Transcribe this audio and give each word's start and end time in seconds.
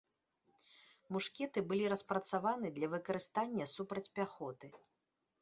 Мушкеты 1.15 1.59
былі 1.73 1.85
распрацаваны 1.93 2.67
для 2.79 2.87
выкарыстання 2.95 3.69
супраць 3.75 4.05
пяхоты. 4.19 4.67